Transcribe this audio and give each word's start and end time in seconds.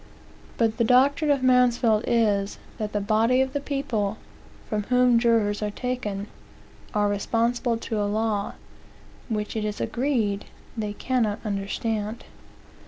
But 0.57 0.77
the 0.77 0.83
doctrine 0.83 1.29
of 1.29 1.43
Mansfield 1.43 2.05
is, 2.07 2.57
that 2.79 2.91
the 2.91 2.99
body 2.99 3.39
of 3.39 3.53
the 3.53 3.59
people, 3.59 4.17
from 4.67 4.81
whom 4.85 5.19
jurors 5.19 5.61
are 5.61 5.69
taken, 5.69 6.25
are 6.95 7.07
responsible 7.07 7.77
to 7.77 8.01
a 8.01 8.09
law, 8.09 8.53
which 9.29 9.55
it 9.55 9.63
is 9.63 9.79
agreed 9.79 10.45
they 10.75 10.93
cannot 10.93 11.37
understand. 11.45 12.23